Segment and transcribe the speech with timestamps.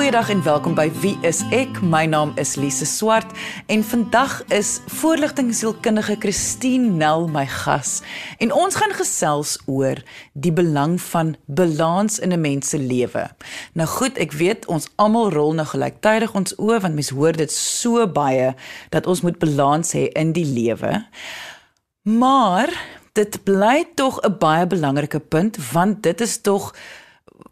[0.00, 1.82] Goeiedag en welkom by Wie is ek?
[1.84, 3.34] My naam is Lise Swart
[3.68, 7.98] en vandag is voorligtingsielkundige Christine Nel my gas.
[8.40, 10.00] En ons gaan gesels oor
[10.32, 13.28] die belang van balans in 'n mens se lewe.
[13.72, 17.52] Nou goed, ek weet ons almal rol nou gelyktydig ons oë want mense hoor dit
[17.52, 18.54] so baie
[18.88, 21.06] dat ons moet balans hê in die lewe.
[22.02, 22.72] Maar
[23.12, 26.74] dit bly tog 'n baie belangrike punt want dit is tog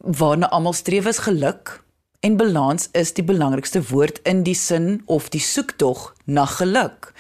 [0.01, 1.85] waarna almal streef is geluk
[2.29, 7.15] En balans is die belangrikste woord in die sin of die soektog na geluk.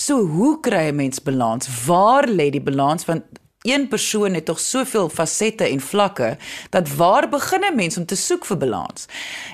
[0.00, 1.68] So hoe kry 'n mens balans?
[1.86, 3.22] Waar lê die balans want
[3.62, 6.36] een persoon het tog soveel fasette en vlakke
[6.70, 9.06] dat waar begin 'n mens om te soek vir balans?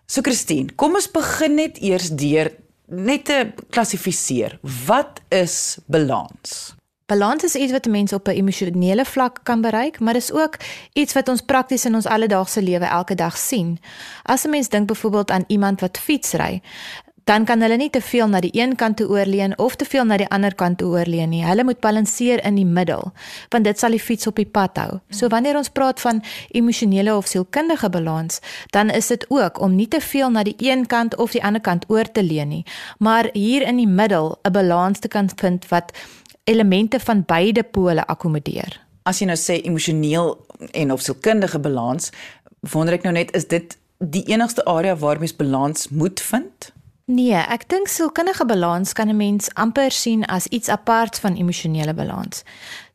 [0.05, 2.52] So Christine, kom ons begin net eers deur
[2.86, 3.40] net te
[3.73, 4.59] klassifiseer.
[4.86, 6.76] Wat is balans?
[7.10, 10.57] Balans is iets wat mense op 'n emosionele vlak kan bereik, maar dis ook
[10.94, 13.79] iets wat ons prakties in ons alledaagse lewe elke dag sien.
[14.24, 16.62] As 'n mens dink byvoorbeeld aan iemand wat fietsry,
[17.26, 20.05] dan kan hulle nie te veel na die een kant toe oorleun of te veel
[20.05, 21.41] na die ander kant toe oorleun nie.
[21.45, 23.12] Hulle moet balanseer in die middel,
[23.49, 24.99] want dit sal die fiets op die pad hou.
[25.09, 26.21] So wanneer ons praat van
[26.54, 28.41] emosionele of sielkundige balans,
[28.77, 31.62] dan is dit ook om nie te veel na die een kant of die ander
[31.62, 32.63] kant oor te leun nie,
[32.99, 35.91] maar hier in die middel 'n balans te kan vind wat
[36.43, 38.82] elemente van beide pole akkommodeer.
[39.04, 42.12] As jy nou sê emosioneel en of sielkundige balans,
[42.60, 46.73] wonder ek nou net is dit die enigste area waar mens balans moet vind?
[47.05, 51.93] Nee, ek dink sielkundige balans kan 'n mens amper sien as iets apart van emosionele
[51.93, 52.43] balans.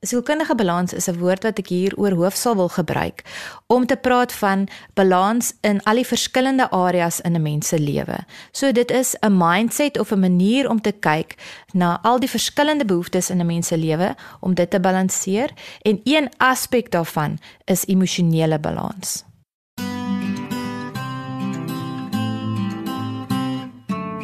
[0.00, 3.22] Sielkundige balans is 'n woord wat ek hier oor hoofsaal wil gebruik
[3.66, 8.18] om te praat van balans in al die verskillende areas in 'n mens se lewe.
[8.52, 11.34] So dit is 'n mindset of 'n manier om te kyk
[11.72, 15.50] na al die verskillende behoeftes in 'n mens se lewe om dit te balanseer
[15.82, 19.29] en een aspek daarvan is emosionele balans.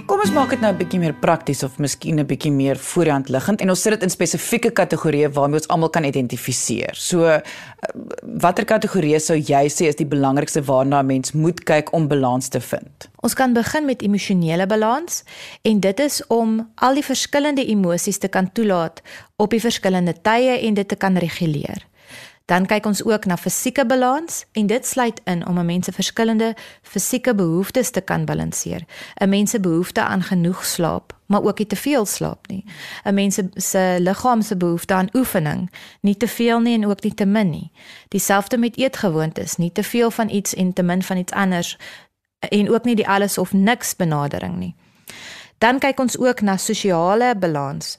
[0.07, 3.29] Kom ons maak dit nou 'n bietjie meer prakties of miskien 'n bietjie meer voorhand
[3.29, 6.95] liggend en ons sit dit in spesifieke kategorieë waarmee ons almal kan identifiseer.
[6.95, 7.41] So eh,
[8.23, 12.49] watter kategorieë sou jy sê is die belangrikste waarna 'n mens moet kyk om balans
[12.49, 13.09] te vind?
[13.23, 15.25] Ons kan begin met emosionele balans
[15.63, 19.03] en dit is om al die verskillende emosies te kan toelaat
[19.37, 21.83] op die verskillende tye en dit te kan reguleer.
[22.47, 25.93] Dan kyk ons ook na fisieke balans en dit sluit in om 'n mens se
[25.93, 28.83] verskillende fisieke behoeftes te kan balanseer.
[29.21, 32.65] 'n Mens se behoefte aan genoeg slaap, maar ook nie te veel slaap nie.
[33.05, 35.71] 'n Mens se liggaam se behoefte aan oefening,
[36.01, 37.71] nie te veel nie en ook nie te min nie.
[38.09, 41.79] Dieselfde met eetgewoontes, nie te veel van iets en te min van iets anders
[42.39, 44.75] en ook nie die alles of niks benadering nie.
[45.59, 47.99] Dan kyk ons ook na sosiale balans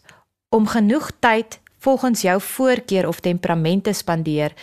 [0.49, 4.53] om genoeg tyd volgens jou voorkeur of temperament te spandeer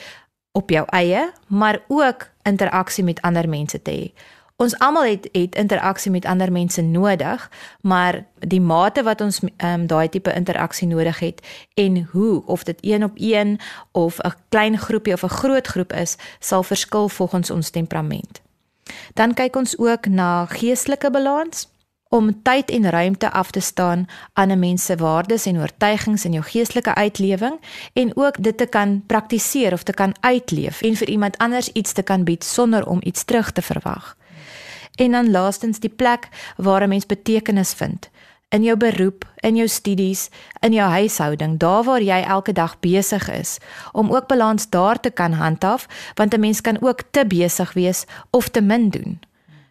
[0.52, 4.12] op jou eie, maar ook interaksie met ander mense te hê.
[4.56, 9.80] Ons almal het het interaksie met ander mense nodig, maar die mate wat ons ehm
[9.80, 11.42] um, daai tipe interaksie nodig het
[11.74, 13.58] en hoe of dit een op een
[13.92, 18.42] of 'n klein groepie of 'n groot groep is, sal verskil volgens ons temperament.
[19.14, 21.68] Dan kyk ons ook na geestelike balans
[22.14, 26.32] om tyd en ruimte af te staan aan 'n mens se waardes en oortuigings in
[26.32, 27.60] jou geestelike uitlewing
[27.92, 31.92] en ook dit te kan praktiseer of te kan uitleef en vir iemand anders iets
[31.92, 34.16] te kan bied sonder om iets terug te verwag.
[34.94, 38.10] En dan laastens die plek waar 'n mens betekenis vind
[38.48, 40.28] in jou beroep, in jou studies,
[40.60, 43.58] in jou huishouding, daar waar jy elke dag besig is,
[43.92, 48.04] om ook balans daar te kan handhaaf, want 'n mens kan ook te besig wees
[48.30, 49.20] of te min doen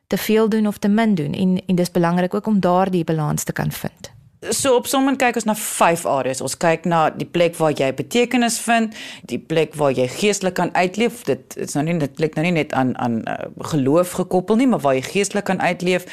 [0.08, 3.44] te veel doen of te min doen en en dis belangrik ook om daardie balans
[3.44, 4.12] te kan vind.
[4.52, 6.42] So op sommige kyk ons na vyf areas.
[6.44, 8.96] Ons kyk na die plek waar jy betekenis vind,
[9.30, 11.22] die plek waar jy geestelik kan uitleef.
[11.28, 13.38] Dit is nou nie dit plek nou nie net aan aan uh,
[13.72, 16.08] geloof gekoppel nie, maar waar jy geestelik kan uitleef,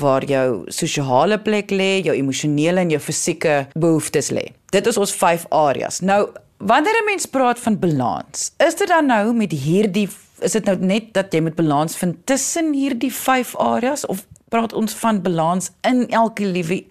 [0.00, 4.50] waar jou sosiale plek lê, jou emosionele en jou fisieke behoeftes lê.
[4.74, 6.02] Dit is ons vyf areas.
[6.04, 6.26] Nou,
[6.58, 10.08] wanneer 'n mens praat van balans, is dit dan nou met hierdie
[10.44, 14.72] is dit nou net dat jy moet balans vind tussen hierdie vyf areas of praat
[14.76, 16.84] ons van balans in elke liewe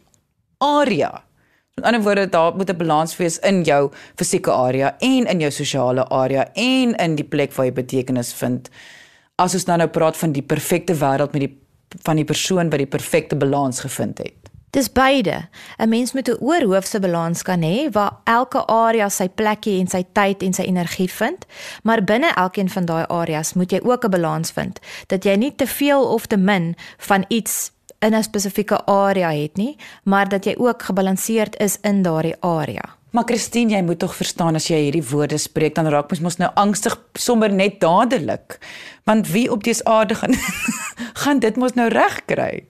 [0.63, 1.23] area?
[1.79, 5.51] Met ander woorde, daar moet 'n balans wees in jou fisieke area en in jou
[5.51, 8.69] sosiale area en in die plek waar jy betekenis vind.
[9.35, 11.57] As ons nou nou praat van die perfekte wêreld met die
[12.03, 14.38] van die persoon wat die perfekte balans gevind het.
[14.69, 15.47] Dis beide.
[15.77, 20.03] 'n Mens moet 'n oorhoofse balans kan hê waar elke area sy plekkie en sy
[20.13, 21.45] tyd en sy energie vind,
[21.83, 25.55] maar binne elkeen van daai areas moet jy ook 'n balans vind dat jy nie
[25.55, 30.45] te veel of te min van iets in 'n spesifieke area het nie, maar dat
[30.45, 32.97] jy ook gebalanseerd is in daardie area.
[33.09, 36.37] Maar Christine, jy moet tog verstaan as jy hierdie woorde spreek, dan raak mens mos
[36.37, 38.59] nou angstig sommer net dadelik.
[39.03, 40.33] Want wie op dese aarde gaan
[41.21, 42.67] gaan dit mos nou regkry?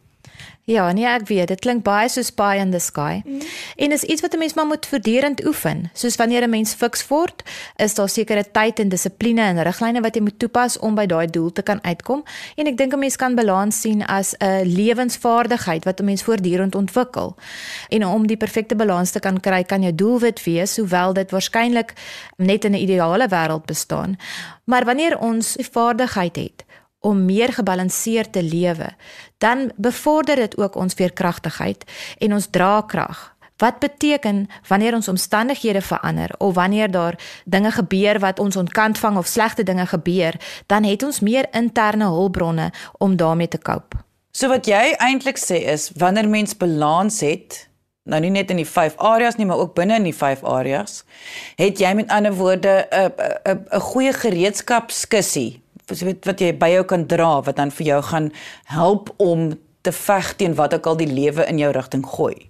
[0.70, 3.24] Ja, nee, ek weet, dit klink baie soos pie in the sky.
[3.26, 3.40] Mm.
[3.82, 5.90] En is iets wat 'n mens maar moet voortdurend oefen.
[5.94, 7.44] Soos wanneer 'n mens fiks word,
[7.76, 11.28] is daar sekere tyd en dissipline en riglyne wat jy moet toepas om by daai
[11.28, 12.24] doel te kan uitkom.
[12.56, 16.76] En ek dink 'n mens kan balans sien as 'n lewensvaardigheid wat 'n mens voortdurend
[16.76, 17.36] ontwikkel.
[17.90, 21.94] En om die perfekte balans te kan kry, kan jou doelwit wees, hoewel dit waarskynlik
[22.38, 24.18] net in 'n ideale wêreld bestaan.
[24.64, 26.68] Maar wanneer ons die vaardigheid het
[27.00, 28.90] om meer gebalanseerd te lewe,
[29.38, 31.84] dan bevorder dit ook ons veerkragtigheid
[32.18, 33.38] en ons draagkrag.
[33.60, 39.18] Wat beteken wanneer ons omstandighede verander of wanneer daar dinge gebeur wat ons ontkant vang
[39.18, 40.36] of slegte dinge gebeur,
[40.66, 43.98] dan het ons meer interne hulpbronne om daarmee te cope.
[44.32, 47.66] So wat jy eintlik sê is wanneer mens balans het,
[48.04, 51.04] nou nie net in die 5 areas nie, maar ook binne in die 5 areas,
[51.60, 53.12] het jy met ander woorde 'n
[53.52, 57.86] 'n 'n goeie gereedskapskissie wat weet wat jy by jou kan dra wat dan vir
[57.94, 58.32] jou gaan
[58.70, 59.52] help om
[59.82, 62.50] te veg teen wat ook al die lewe in jou rigting gooi.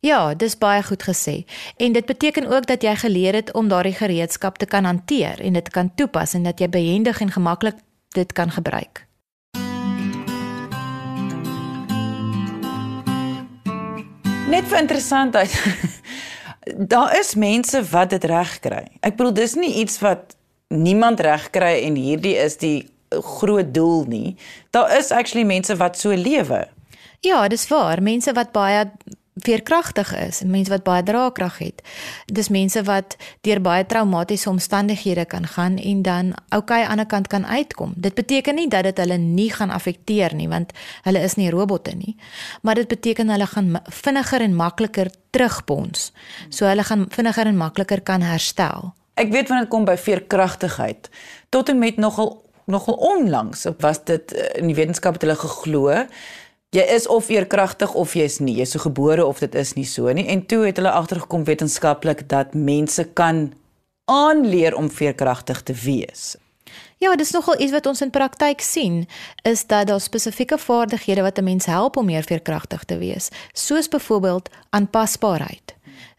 [0.00, 1.44] Ja, dis baie goed gesê.
[1.76, 5.52] En dit beteken ook dat jy geleer het om daardie gereedskap te kan hanteer en
[5.52, 7.76] dit kan toepas en dat jy behendig en gemaklik
[8.16, 9.04] dit kan gebruik.
[14.48, 15.52] Net vir interessantheid.
[16.92, 18.84] Daar is mense wat dit reg kry.
[19.04, 20.34] Ek bedoel dis nie iets wat
[20.70, 24.36] niemand reg kry en hierdie is die groot doel nie.
[24.70, 26.68] Daar is actually mense wat so lewe.
[27.20, 28.02] Ja, dis waar.
[28.02, 28.86] Mense wat baie
[29.40, 31.82] veerkragtig is, mense wat baie draagkrag het.
[32.26, 37.06] Dis mense wat deur baie traumatiese omstandighede kan gaan en dan okay aan die ander
[37.06, 37.92] kant kan uitkom.
[37.96, 40.72] Dit beteken nie dat dit hulle nie gaan affekteer nie, want
[41.02, 42.16] hulle is nie robotte nie.
[42.62, 46.10] Maar dit beteken hulle gaan vinniger en makliker terugbons.
[46.48, 48.92] So hulle gaan vinniger en makliker kan herstel.
[49.20, 51.10] Ek weet wanneer dit kom by veerkragtigheid.
[51.52, 52.38] Tot en met nogal
[52.70, 55.88] nogal onlangs was dit eh, in die wetenskap het hulle geglo
[56.70, 58.54] jy is of veerkragtig of jy is nie.
[58.60, 60.28] Jy's so gebore of dit is nie so nie.
[60.30, 63.48] En toe het hulle agtergekom wetenskaplik dat mense kan
[64.10, 66.36] aanleer om veerkragtig te wees.
[67.02, 69.06] Ja, dis nogal iets wat ons in praktyk sien,
[69.42, 73.88] is dat daar spesifieke vaardighede wat 'n mens help om meer veerkragtig te wees, soos
[73.88, 75.69] byvoorbeeld aanpasbaarheid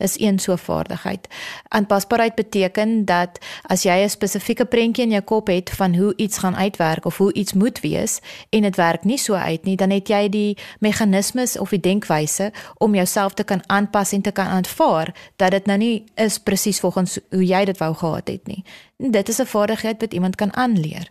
[0.02, 1.28] is een so vaardigheid.
[1.68, 6.38] Aanpasbaarheid beteken dat as jy 'n spesifieke prentjie in jou kop het van hoe iets
[6.38, 8.20] gaan uitwerk of hoe iets moet wees
[8.50, 12.52] en dit werk nie so uit nie, dan het jy die meganismes of die denkwyse
[12.78, 16.80] om jouself te kan aanpas en te kan aanvaar dat dit nou nie is presies
[16.80, 18.64] volgens hoe jy dit wou gehad het nie.
[18.98, 21.10] Dit is 'n vaardigheid wat iemand kan aanleer.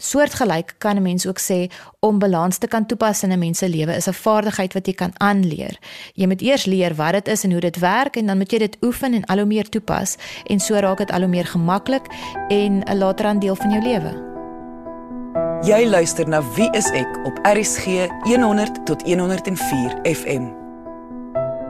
[0.00, 3.68] Soortgelyk kan 'n mens ook sê om balans te kan toepas in 'n mens se
[3.68, 5.78] lewe is 'n vaardigheid wat jy kan aanleer.
[6.14, 8.58] Jy moet eers leer wat dit is en hoe dit werk en dan moet jy
[8.58, 10.16] dit oefen en al hoe meer toepas
[10.46, 12.06] en so raak dit al hoe meer gemaklik
[12.48, 14.26] en 'n later aan deel van jou lewe.
[15.62, 20.67] Jy luister na Wie is ek op RCG 100 tot 104 FM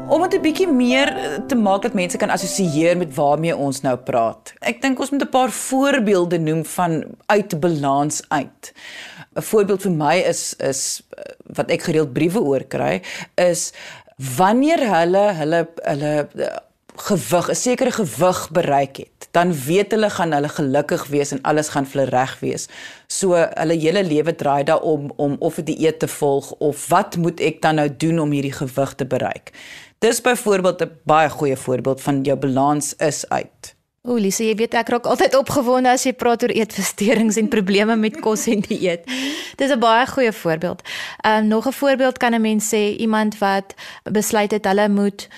[0.09, 3.81] om dit 'n bietjie meer eh, te maak dat mense kan assosieer met waarmee ons
[3.81, 4.53] nou praat.
[4.61, 8.73] Ek dink ons moet 'n paar voorbeelde noem van uit balans uit.
[9.35, 13.03] 'n Voorbeeld vir my is is eh, wat ek gereeld briewe oor kry
[13.35, 13.73] is
[14.17, 16.57] wanneer hulle hulle hulle eh,
[16.99, 21.69] gewig, 'n sekere gewig bereik het, dan weet hulle gaan hulle gelukkig wees en alles
[21.69, 22.69] gaan vir hulle reg wees.
[23.07, 27.41] So hulle hele lewe draai daaroor om of 'n dieet te volg of wat moet
[27.41, 29.53] ek dan nou doen om hierdie gewig te bereik?
[29.99, 33.76] Dis byvoorbeeld 'n baie goeie voorbeeld van jou balans is uit.
[34.02, 37.97] O, Lise, jy weet ek raak altyd opgewonde as jy praat oor eetversteurings en probleme
[37.97, 39.05] met kos en dieet.
[39.57, 40.83] Dis 'n baie goeie voorbeeld.
[41.21, 45.28] Ehm um, nog 'n voorbeeld kan 'n mens sê iemand wat besluit het hulle moet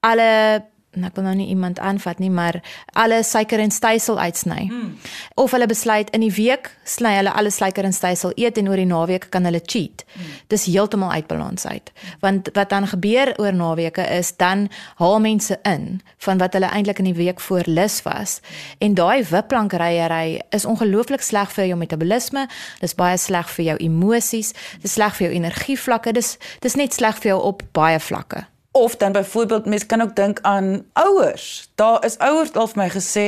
[0.00, 0.64] alle
[0.96, 2.58] en ek wil nou nie iemand aanvat nie, maar
[2.98, 4.66] alle suiker en stysel uitsny.
[4.66, 4.96] Mm.
[5.38, 8.80] Of hulle besluit in die week sny hulle alle suiker en stysel eet en oor
[8.80, 10.02] die naweek kan hulle cheat.
[10.16, 10.34] Mm.
[10.50, 11.92] Dis heeltemal uit balans uit.
[12.24, 14.66] Want wat dan gebeur oor naweke is dan
[14.98, 18.40] haal mense in van wat hulle eintlik in die week voor lus was.
[18.82, 22.48] En daai wiplankryery is ongelooflik sleg vir jou metabolisme,
[22.82, 27.22] dis baie sleg vir jou emosies, dis sleg vir jou energievlakke, dis dis net sleg
[27.22, 28.48] vir jou op baie vlakke.
[28.72, 31.70] Of dan byvoorbeeld mense kan ook dink aan ouers.
[31.74, 33.24] Daar is ouers al vir my gesê,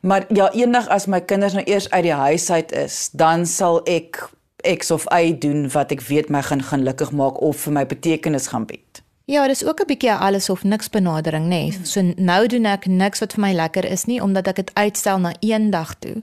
[0.00, 3.80] maar ja, eendag as my kinders nou eers uit die huis uit is, dan sal
[3.84, 4.30] ek
[4.62, 8.50] X of Y doen wat ek weet my gaan gelukkig maak of vir my betekenis
[8.50, 9.02] gaan bied.
[9.24, 11.48] Ja, dis ook 'n bietjie alles of niks benadering, nê.
[11.48, 11.78] Nee.
[11.82, 15.18] So nou doen ek niks wat vir my lekker is nie omdat ek dit uitstel
[15.18, 16.22] na eendag toe.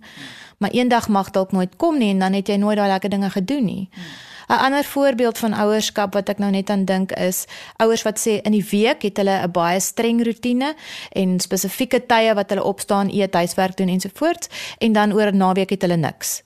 [0.57, 3.29] Maar eendag mag dalk nooit kom nie en dan het jy nooit daai lekker dinge
[3.29, 3.89] gedoen nie.
[4.49, 7.45] 'n Ander voorbeeld van ouerskap wat ek nou net aan dink is
[7.77, 10.73] ouers wat sê in die week het hulle 'n baie streng rotine
[11.13, 15.69] en spesifieke tye wat hulle opstaan, eet, huiswerk doen ensovoorts en dan oor 'n naweek
[15.69, 16.41] het hulle niks.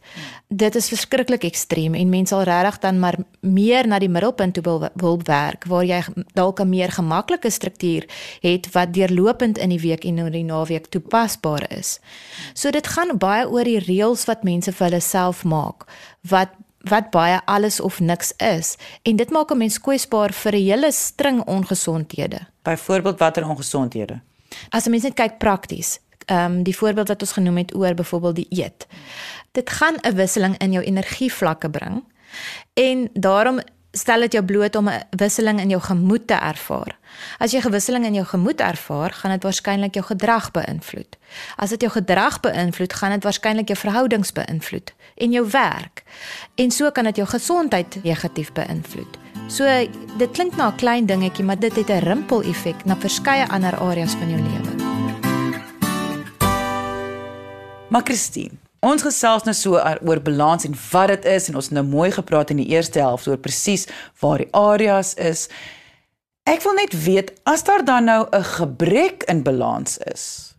[0.48, 4.63] Dit is verskriklik ekstreem en mense sal regtig dan maar meer na die middelpunt toe
[4.63, 8.05] wil, wil werk waar jy dalk 'n meer gemaklike struktuur
[8.41, 12.00] het wat deurlopend in die week en oor die naweek toepasbaar is.
[12.53, 15.86] So dit gaan baie oor die reëls wat mense vir hulle self maak
[16.22, 16.50] wat
[16.84, 20.92] wat baie alles of niks is en dit maak 'n mens kwesbaar vir 'n hele
[20.92, 22.40] string ongesondhede.
[22.62, 24.22] Byvoorbeeld watter ongesondhede?
[24.70, 27.94] As 'n mens net kyk prakties, ehm um, die voorbeeld wat ons genoem het oor
[27.94, 28.88] byvoorbeeld die eet.
[29.52, 32.04] Dit gaan 'n wisseling in jou energievlakke bring
[32.74, 33.60] en daarom
[33.93, 36.97] stel dit jou bloot om 'n wisseling in jou gemoed te ervaar.
[37.38, 41.17] As jy 'n wisseling in jou gemoed ervaar, gaan dit waarskynlik jou gedrag beïnvloed.
[41.55, 46.03] As dit jou gedrag beïnvloed, gaan dit waarskynlik jou verhoudings beïnvloed en jou werk.
[46.55, 49.17] En so kan dit jou gesondheid negatief beïnvloed.
[49.47, 49.65] So
[50.17, 54.13] dit klink na 'n klein dingetjie, maar dit het 'n rimpel-effek na verskeie ander areas
[54.13, 54.83] van jou lewe.
[57.89, 61.75] Maar Christine, Ons gesels nou so oor balans en wat dit is en ons het
[61.78, 63.88] nou mooi gepraat in die eerste helfte oor presies
[64.20, 65.48] waar die areas is.
[66.44, 70.56] Ek wil net weet as daar dan nou 'n gebrek in balans is.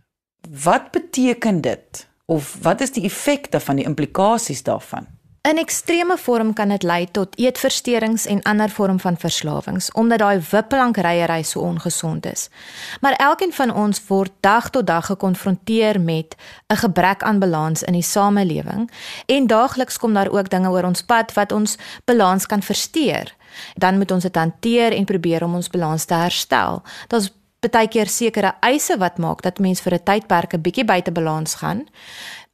[0.65, 2.07] Wat beteken dit?
[2.27, 5.07] Of wat is die effekte van die implikasies daarvan?
[5.45, 10.41] In ekstreme vorm kan dit lei tot eetversteurings en ander vorm van verslawings omdat daai
[10.51, 12.49] wippelank ryery so ongesond is.
[13.01, 16.35] Maar elkeen van ons word dag tot dag gekonfronteer met
[16.73, 18.91] 'n gebrek aan balans in die samelewing
[19.27, 23.35] en daagliks kom daar ook dinge oor ons pad wat ons balans kan versteur.
[23.75, 26.83] Dan moet ons dit hanteer en probeer om ons balans te herstel.
[27.09, 27.33] Daar's
[27.73, 31.55] baie keer sekere eise wat maak dat mens vir 'n tydperk 'n bietjie buite balans
[31.55, 31.87] gaan.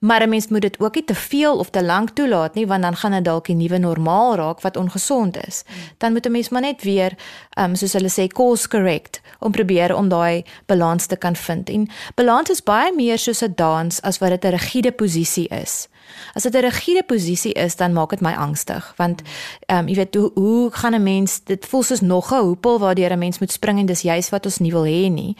[0.01, 2.83] Maar 'n mens moet dit ook nie te veel of te lank toelaat nie want
[2.83, 5.63] dan gaan dit dalk 'n nuwe normaal raak wat ongesond is.
[5.99, 7.13] Dan moet 'n mens maar net weer,
[7.51, 11.69] ehm um, soos hulle sê, course correct om probeer om daai balans te kan vind.
[11.69, 15.89] En balans is baie meer soos 'n dans as wat dit 'n rigiede posisie is.
[16.35, 19.23] As dit 'n rigiede posisie is, dan maak dit my angstig want
[19.67, 22.79] ehm um, jy weet hoe hoe gaan 'n mens dit voel soos nog 'n hoepel
[22.79, 25.37] waardeur 'n mens moet spring en dis juist wat ons nie wil hê nie.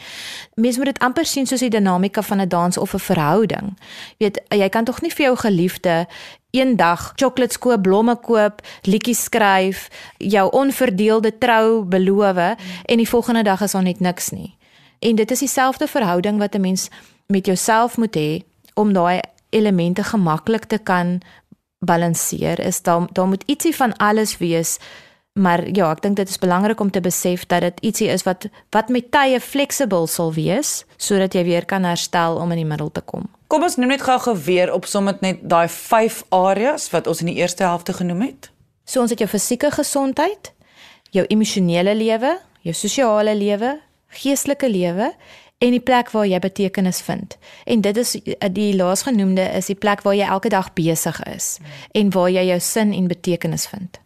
[0.55, 3.77] Mens moet dit amper sien soos die dinamika van 'n dans of 'n verhouding.
[4.17, 6.07] Jy weet jy kan tog nie vir jou geliefde
[6.51, 12.37] eendag chocolates koop, blomme koop, liedjies skryf, jou onverdeelde trou beloof
[12.85, 14.55] en die volgende dag is daar net niks nie.
[14.99, 16.89] En dit is dieselfde verhouding wat 'n mens
[17.27, 19.19] met jouself moet hê om daai
[19.51, 21.19] elemente gemaklik te kan
[21.79, 24.77] balanseer is daar daar moet ietsie van alles wees
[25.33, 28.47] maar ja ek dink dit is belangrik om te besef dat dit ietsie is wat
[28.75, 32.91] wat met tye fleksibel sal wees sodat jy weer kan herstel om in die middel
[32.91, 33.29] te kom.
[33.47, 37.31] Kom ons noem net gou geweer op sommer net daai 5 areas wat ons in
[37.31, 38.51] die eerste helfte genoem het.
[38.85, 40.51] So ons het jou fisieke gesondheid
[41.15, 43.77] jou emosionele lewe jou sosiale lewe
[44.21, 45.13] geestelike lewe
[45.61, 47.37] en die plek waar jy betekenis vind.
[47.69, 51.57] En dit is eh, die laasgenoemde is die plek waar jy elke dag besig is
[51.97, 53.99] en waar jy jou sin en betekenis vind.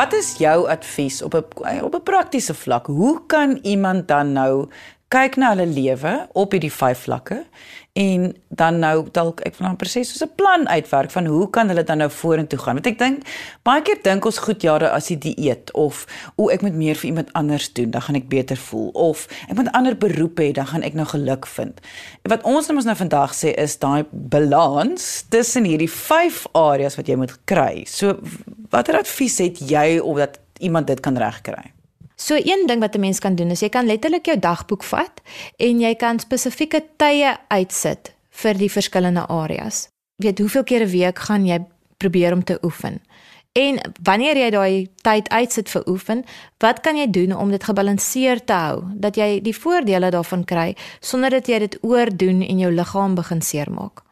[0.00, 2.86] Wat is jou advies op 'n op 'n praktiese vlak?
[2.86, 4.68] Hoe kan iemand dan nou
[5.10, 7.40] kyk na hulle lewe op hierdie vyf vlakke
[7.98, 11.68] en dan nou dalk ek wil nou presies so 'n plan uitwerk van hoe kan
[11.68, 12.74] hulle dan nou vorentoe gaan.
[12.74, 13.26] Want ek dink
[13.62, 17.10] baie keer dink ons goed jare as die dieet of o ek moet meer vir
[17.10, 18.88] iemand anders doen dan gaan ek beter voel.
[18.94, 21.80] Of ek moet 'n ander beroep hê dan gaan ek nou geluk vind.
[22.22, 27.06] Wat ons nou mos nou vandag sê is daai balans tussen hierdie vyf areas wat
[27.06, 27.84] jy moet kry.
[27.86, 28.20] So
[28.70, 31.79] watter advies het jy of dat iemand dit kan regkry
[32.20, 35.20] So een ding wat 'n mens kan doen is jy kan letterlik jou dagboek vat
[35.56, 39.88] en jy kan spesifieke tye uitsit vir die verskillende areas.
[40.16, 41.64] Weet hoeveel keer 'n week gaan jy
[41.96, 43.00] probeer om te oefen.
[43.52, 46.24] En wanneer jy daai tyd uitsit vir oefen,
[46.58, 50.76] wat kan jy doen om dit gebalanseerd te hou dat jy die voordele daarvan kry
[51.00, 54.02] sonder dat jy dit oordoen en jou liggaam begin seermaak.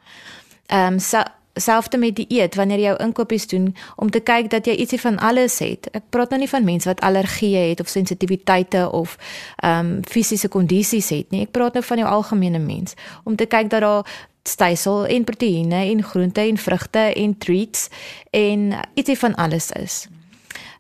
[0.66, 1.22] Ehm um, so
[1.60, 5.00] selfde met die eet wanneer jy jou inkopies doen om te kyk dat jy ietsie
[5.00, 5.88] van alles het.
[5.92, 9.16] Ek praat nou nie van mense wat allergieë het of sensitiwiteite of
[9.62, 11.42] ehm um, fisiese kondisies het nie.
[11.46, 15.84] Ek praat nou van jou algemene mens om te kyk dat daar stysel en proteïene
[15.92, 17.88] en groente en vrugte en treats
[18.30, 20.06] en ietsie van alles is.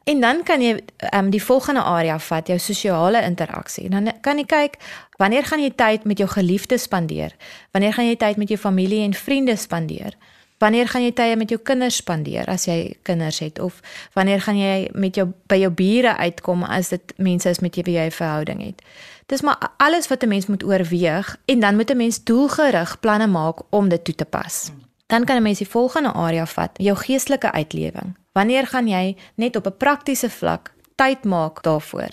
[0.08, 3.88] En dan kan jy ehm um, die volgende area vat, jou sosiale interaksie.
[3.88, 4.78] Dan kan jy kyk
[5.20, 7.34] wanneer gaan jy tyd met jou geliefdes spandeer?
[7.76, 10.16] Wanneer gaan jy tyd met jou familie en vriende spandeer?
[10.58, 13.78] Wanneer gaan jy tye met jou kinders spandeer as jy kinders het of
[14.12, 17.94] wanneer gaan jy met jou by jou bure uitkom as dit mense is met wie
[17.94, 18.82] jy 'n verhouding het?
[19.26, 23.26] Dis maar alles wat 'n mens moet oorweeg en dan moet 'n mens doelgerig planne
[23.26, 24.70] maak om dit toe te pas.
[25.06, 28.16] Dan kan 'n mens die volgende area vat, jou geestelike uitlewing.
[28.32, 32.10] Wanneer gaan jy net op 'n praktiese vlak tyd maak daarvoor?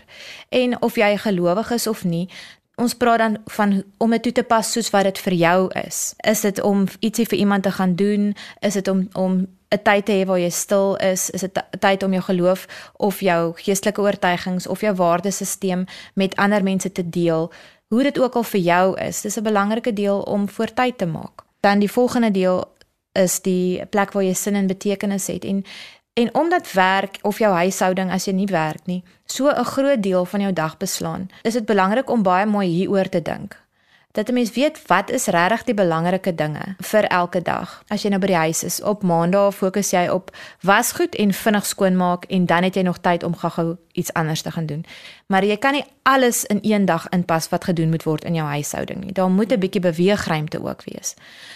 [0.50, 2.30] En of jy gelowig is of nie,
[2.76, 6.14] ons praat dan van om dit toe te pas soos wat dit vir jou is.
[6.28, 8.34] Is dit om ietsie vir iemand te gaan doen?
[8.60, 11.30] Is dit om om 'n tyd te hê waar jy stil is?
[11.30, 12.68] Is dit tyd om jou geloof
[12.98, 17.52] of jou geestelike oortuigings of jou waardesisteem met ander mense te deel?
[17.88, 21.06] Hoe dit ook al vir jou is, dis 'n belangrike deel om voor tyd te
[21.06, 21.44] maak.
[21.60, 22.76] Dan die volgende deel
[23.12, 25.64] is die plek waar jy sin en betekenis het en
[26.16, 30.26] En omdat werk of jou huishouding as jy nie werk nie, so 'n groot deel
[30.26, 33.60] van jou dag beslaan, is dit belangrik om baie mooi hieroor te dink.
[34.12, 37.84] Dat 'n mens weet wat is regtig die belangrike dinge vir elke dag.
[37.88, 41.66] As jy nou by die huis is, op maandag fokus jy op wasgoed en vinnig
[41.66, 44.86] skoonmaak en dan het jy nog tyd om gou-gou iets anders te gaan doen.
[45.26, 48.48] Maar jy kan nie alles in een dag inpas wat gedoen moet word in jou
[48.48, 49.12] huishouding nie.
[49.12, 51.14] Daar moet 'n bietjie beweegruimte ook wees.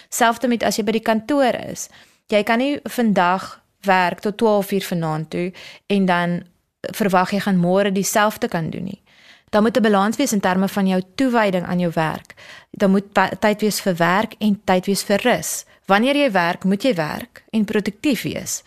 [0.09, 1.89] Selfs met as jy by die kantoor is.
[2.27, 5.51] Jy kan nie vandag werk tot 12 uur vanaand toe
[5.87, 6.41] en dan
[6.81, 9.01] verwag jy gaan môre dieselfde kan doen nie.
[9.49, 12.33] Dan moet 'n balans wees in terme van jou toewyding aan jou werk.
[12.71, 13.05] Dan moet
[13.39, 15.65] tyd wees vir werk en tyd wees vir rus.
[15.85, 18.63] Wanneer jy werk, moet jy werk en produktief wees.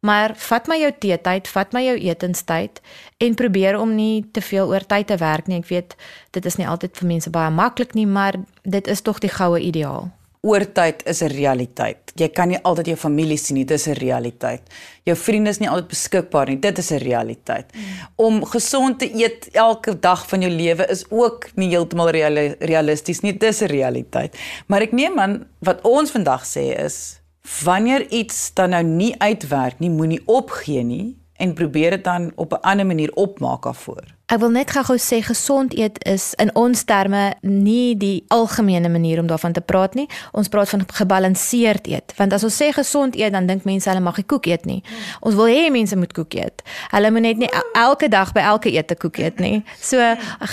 [0.00, 2.80] Maar vat my jou teetyd, vat my jou etenstyd
[3.16, 5.58] en probeer om nie te veel oor tyd te werk nie.
[5.58, 5.96] Ek weet
[6.30, 9.60] dit is nie altyd vir mense baie maklik nie, maar dit is tog die goue
[9.60, 10.10] ideaal
[10.42, 12.12] oortyd is 'n realiteit.
[12.14, 14.62] Jy kan nie altyd jou familie sien nie, dit is 'n realiteit.
[15.04, 17.72] Jou vriende is nie altyd beskikbaar nie, dit is 'n realiteit.
[18.16, 22.10] Om gesond te eet elke dag van jou lewe is ook nie heeltemal
[22.58, 24.36] realisties nie, dit is 'n realiteit.
[24.66, 27.20] Maar ek neem aan wat ons vandag sê is
[27.64, 32.52] wanneer iets dan nou nie uitwerk nie, moenie opgee nie en probeer dit dan op
[32.52, 34.04] 'n ander manier opmaak daarvoor.
[34.32, 39.20] Ek wil net gou-gou sê gesond eet is in ons terme nie die algemene manier
[39.20, 40.06] om daarvan te praat nie.
[40.32, 42.14] Ons praat van gebalanseerd eet.
[42.16, 44.78] Want as ons sê gesond eet, dan dink mense hulle mag nie koek eet nie.
[45.20, 46.64] Ons wil hê mense moet koek eet.
[46.94, 49.58] Hulle moet net nie elke dag by elke ete koek eet nie.
[49.84, 50.00] So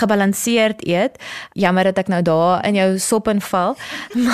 [0.02, 1.16] gebalanseerd eet.
[1.56, 3.78] Jammer dat ek nou daar in jou sop inval.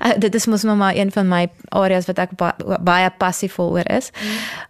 [0.00, 1.42] Maar dit is mos nou maar een van my
[1.76, 4.12] areas wat ek ba baie passief oor is.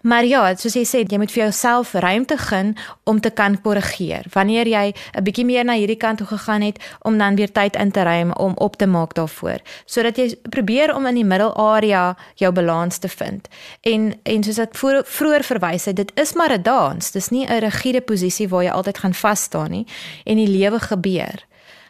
[0.03, 2.73] Maar ja, soos jy sê, jy moet vir jouself ruimte gun
[3.05, 4.25] om te kan korrigeer reageer.
[4.33, 7.77] Wanneer jy 'n bietjie meer na hierdie kant toe gegaan het om dan weer tyd
[7.77, 12.17] in te ruim om op te maak daarvoor, sodat jy probeer om in die middelarea
[12.35, 13.49] jou balans te vind.
[13.81, 17.11] En en soos ek voor, vroeër verwys het, dit is maar 'n dans.
[17.11, 19.87] Dis nie 'n rigiede posisie waar jy altyd gaan vas staan nie
[20.25, 21.47] en die lewe gebeur.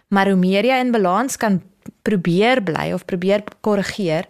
[0.09, 1.63] Maar hoe meer jy in balans kan
[2.03, 4.27] probeer bly of probeer korrigeer,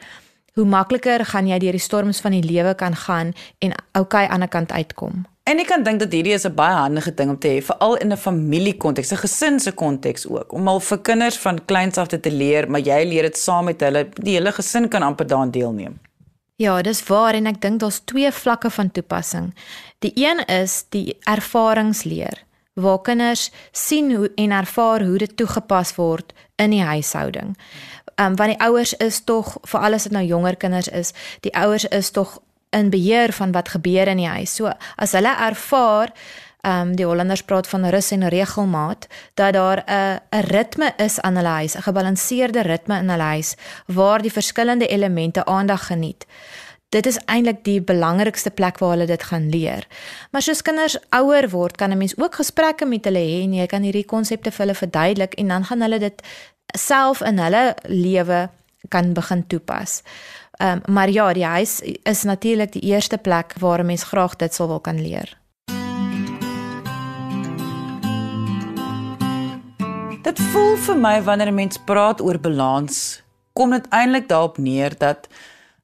[0.54, 4.28] hoe makliker gaan jy deur die storms van die lewe kan gaan en okay aan
[4.28, 5.29] die ander kant uitkom.
[5.50, 7.96] En ek kan dink dat hierdie is 'n baie handige ding om te hê, veral
[7.96, 12.06] in 'n familiekonteks, 'n gesin se konteks ook, om al vir kinders van kleins af
[12.08, 15.50] te leer, maar jy leer dit saam met hulle, die hele gesin kan amper daaraan
[15.50, 15.98] deelneem.
[16.56, 19.54] Ja, dis waar en ek dink daar's twee vlakke van toepassing.
[19.98, 26.32] Die een is die ervaringsleer waar kinders sien hoe en ervaar hoe dit toegepas word
[26.56, 27.56] in die huishouding.
[28.20, 31.84] Um, want die ouers is tog vir alles wat nou jonger kinders is, die ouers
[31.84, 32.38] is tog
[32.70, 34.54] in beheer van wat gebeur in die huis.
[34.54, 36.14] So as hulle ervaar
[36.60, 41.20] ehm um, die Hollanders praat van rus en regelmaat dat daar 'n 'n ritme is
[41.20, 43.56] aan hulle huis, 'n gebalanseerde ritme in hulle huis
[43.86, 46.26] waar die verskillende elemente aandag geniet.
[46.88, 49.86] Dit is eintlik die belangrikste plek waar hulle dit gaan leer.
[50.30, 53.66] Maar soos kinders ouer word, kan 'n mens ook gesprekke met hulle hê en jy
[53.66, 56.22] kan hierdie konsepte vir hulle verduidelik en dan gaan hulle dit
[56.78, 58.50] self in hulle lewe
[58.88, 60.02] kan begin toepas.
[60.60, 64.36] Ehm um, maar ja, die huis is natuurlik die eerste plek waar 'n mens graag
[64.36, 65.38] dit sou wil kan leer.
[70.22, 74.98] Dit voel vir my wanneer 'n mens praat oor balans, kom dit eintlik daarop neer
[74.98, 75.28] dat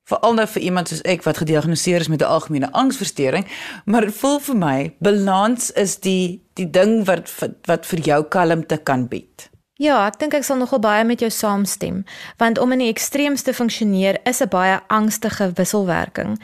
[0.04, 3.46] veral nou vir iemand soos ek wat gediagnoseer is met 'n algemene angsversteuring,
[3.84, 7.32] maar dit voel vir my balans is die die ding wat
[7.64, 9.50] wat vir jou kalmte kan bied.
[9.76, 11.98] Ja, ek dink ek sal nogal baie met jou saamstem,
[12.40, 16.40] want om in die ekstreemste funksioneer is 'n baie angstige wisselwerking.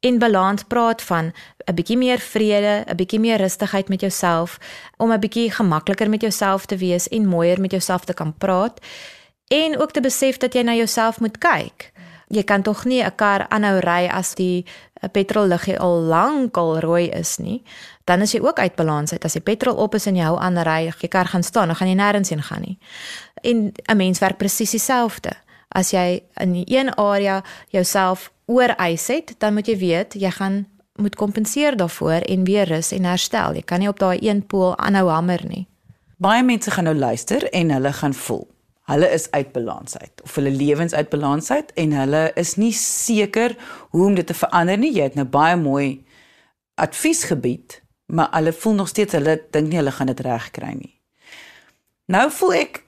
[0.00, 1.32] En balans praat van
[1.64, 4.58] 'n bietjie meer vrede, 'n bietjie meer rustigheid met jouself,
[4.98, 8.80] om 'n bietjie gemakliker met jouself te wees en mooier met jouself te kan praat
[9.48, 11.92] en ook te besef dat jy na jouself moet kyk.
[12.28, 14.66] Jy kan tog nie 'n kar aanhou ry as die
[15.12, 17.62] petrolliggie al lank al rooi is nie
[18.04, 19.24] dan is jy ook uit balans uit.
[19.24, 21.78] As die petrol op is en jy hou aan ry, jy kar gaan staan, dan
[21.78, 22.78] gaan jy nêrens heen gaan nie.
[23.42, 25.32] En 'n mens werk presies dieselfde.
[25.68, 31.16] As jy in een area jouself ooreis het, dan moet jy weet jy gaan moet
[31.16, 33.54] kompenseer daarvoor en weer rus en herstel.
[33.54, 35.66] Jy kan nie op daai een pool aanhou hamer nie.
[36.16, 38.53] Baie mense gaan nou luister en hulle gaan voel
[38.90, 42.72] hulle is uit balans uit of hulle lewens uit balans uit en hulle is nie
[42.76, 43.56] seker
[43.90, 44.92] hoe om dit te verander nie.
[44.92, 46.04] Jy het nou baie mooi
[46.80, 47.80] advies gebied,
[48.12, 50.92] maar hulle voel nog steeds hulle dink nie hulle gaan dit regkry nie.
[52.12, 52.82] Nou voel ek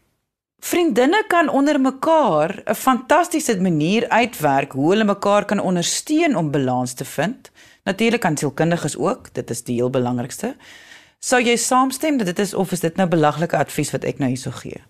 [0.66, 6.92] vriendinne kan onder mekaar 'n fantastiese manier uitwerk hoe hulle mekaar kan ondersteun om balans
[6.92, 7.50] te vind.
[7.85, 10.56] Natuurlik kan sielkundiges ook, dit is die heel belangrikste.
[11.18, 14.28] Sou jy saamstem dat dit is of is dit nou belaglike advies wat ek nou
[14.28, 14.82] hierso gee?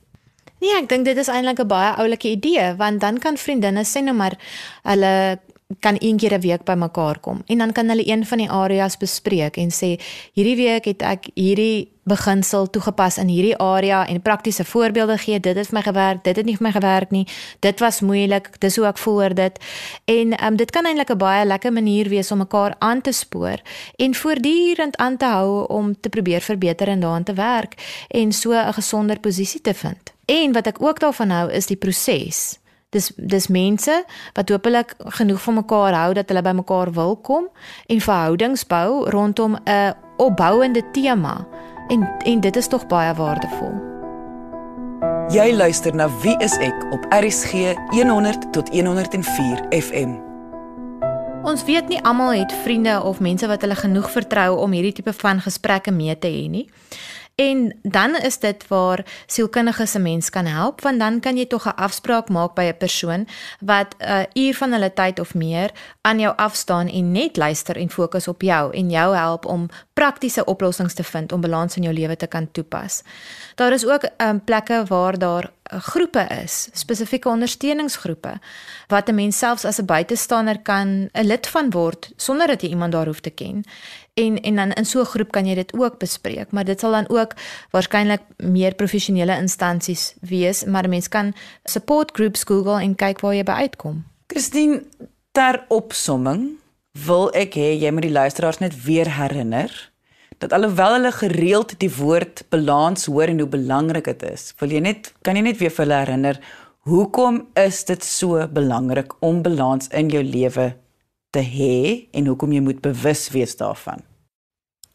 [0.66, 4.00] Nee, ek dink dit is eintlik 'n baie oulike idee want dan kan vriendinne sê
[4.02, 4.34] nou maar
[4.82, 5.38] hulle
[5.80, 8.96] kan een keer 'n week bymekaar kom en dan kan hulle een van die areas
[8.96, 10.00] bespreek en sê
[10.32, 15.40] hierdie week het ek hierdie beginsel toegepas in hierdie area en praktiese voorbeelde gee.
[15.40, 17.26] Dit het vir my gewerk dit het nie vir my gewerk nie.
[17.60, 19.58] Dit was moeilik dis hoe ek voel oor dit.
[20.04, 23.58] En um, dit kan eintlik 'n baie lekker manier wees om mekaar aan te spoor
[23.96, 27.74] en voortdurend aan te hou om te probeer verbeter en daaraan te werk
[28.08, 31.78] en so 'n gesonder posisie te vind en wat ek ook daarvan hou is die
[31.80, 32.58] proses
[32.94, 37.48] dis dis mense wat hopelik genoeg van mekaar hou dat hulle by mekaar wil kom
[37.86, 41.46] en verhoudings bou rondom 'n opbouende tema
[41.88, 43.74] en en dit is tog baie waardevol.
[45.30, 50.14] Jy luister na Wie is ek op RCG 100 tot 104 FM.
[51.42, 55.12] Ons weet nie almal het vriende of mense wat hulle genoeg vertrou om hierdie tipe
[55.12, 56.68] van gesprekke mee te hê nie.
[57.36, 61.66] En dan is dit waar sielkundige se mens kan help want dan kan jy tog
[61.66, 63.28] 'n afspraak maak by 'n persoon
[63.60, 65.70] wat 'n uh, uur van hulle tyd of meer
[66.00, 70.44] aan jou afstaan en net luister en fokus op jou en jou help om praktiese
[70.44, 73.02] oplossings te vind om balans in jou lewe te kan toepas.
[73.54, 78.38] Daar is ook um, plekke waar daar uh, groepe is, spesifieke ondersteuningsgroepe
[78.86, 82.68] wat 'n mens selfs as 'n buitestander kan 'n lid van word sonder dat jy
[82.68, 83.64] iemand daar hoef te ken
[84.16, 86.90] en en dan in so 'n groep kan jy dit ook bespreek, maar dit sal
[86.90, 87.34] dan ook
[87.70, 93.42] waarskynlik meer professionele instansies wees, maar mens kan support groups Google en kyk waar jy
[93.42, 94.04] by uitkom.
[94.26, 94.82] Christine,
[95.32, 96.56] ter opsomming
[97.06, 99.90] wil ek hê jy moet die luisteraars net weer herinner
[100.38, 104.80] dat alhoewel hulle gereeld die woord balans hoor en hoe belangrik dit is, wil jy
[104.80, 106.40] net kan jy net weer vir hulle herinner
[106.80, 110.74] hoekom is dit so belangrik om balans in jou lewe
[111.30, 114.02] te hê en hoekom jy moet bewus wees daarvan.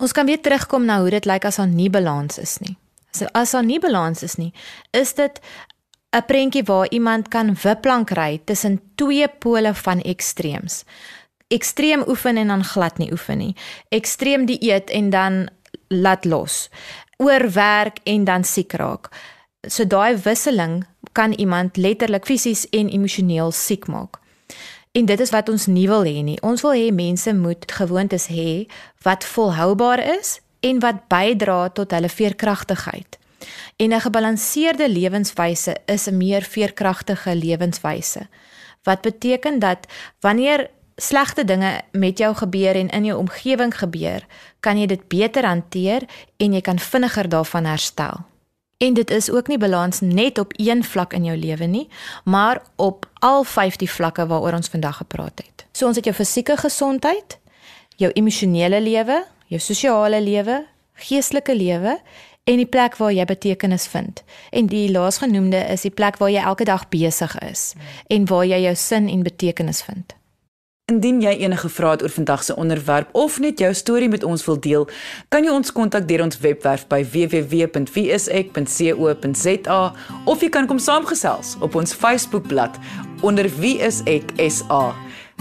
[0.02, 2.78] Ons kan weer terugkom na hoe dit lyk as daar nie balans is nie.
[3.13, 4.54] As as daar nie balans is nie,
[4.91, 5.41] is dit
[6.12, 10.84] 'n prentjie waar iemand kan wipplank ry tussen twee pole van ekstreems.
[11.48, 13.56] Ekstreem oefen en dan glad nie oefen nie.
[13.89, 15.50] Ekstreem dieet en dan
[15.88, 16.70] laat los.
[17.17, 19.10] Oorwerk en dan siek raak.
[19.67, 24.20] So daai wisseling kan iemand letterlik fisies en emosioneel siek maak.
[24.91, 26.38] En dit is wat ons nie wil hê nie.
[26.43, 28.67] Ons wil hê mense moet gewoontes hê
[29.06, 33.17] wat volhoubaar is en wat bydra tot hulle veerkragtigheid.
[33.75, 38.27] En 'n gebalanseerde lewenswyse is 'n meer veerkragtige lewenswyse.
[38.84, 39.88] Wat beteken dat
[40.19, 44.25] wanneer slegte dinge met jou gebeur en in jou omgewing gebeur,
[44.60, 46.01] kan jy dit beter hanteer
[46.38, 48.31] en jy kan vinniger daarvan herstel.
[48.82, 51.88] En dit is ook nie balans net op een vlak in jou lewe nie,
[52.24, 55.65] maar op al 50 vlakke waaroor ons vandag gepraat het.
[55.72, 57.38] So ons het jou fisieke gesondheid,
[57.96, 59.20] jou emosionele lewe,
[59.54, 60.63] jou sosiale lewe,
[60.94, 62.00] geestelike lewe
[62.44, 64.24] en die plek waar jy betekenis vind.
[64.50, 67.74] En die laasgenoemde is die plek waar jy elke dag besig is
[68.10, 70.17] en waar jy jou sin en betekenis vind.
[70.91, 74.43] Indien jy enige vrae het oor vandag se onderwerp of net jou storie met ons
[74.45, 74.89] wil deel,
[75.32, 79.82] kan jy ons kontak deur ons webwerf by www.wieisek.co.za
[80.25, 82.75] of jy kan kom saamgesels op ons Facebookblad
[83.23, 84.91] onder wieiseksa.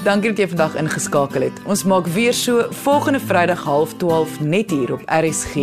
[0.04, 1.56] Dankie dat jy vandag ingeskakel het.
[1.66, 5.54] Ons maak weer so volgende Vrydag 12:30 net hier op RSG.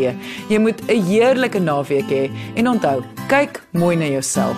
[0.52, 4.58] Jy moet 'n heerlike naweek hê he, en onthou, kyk mooi na jouself.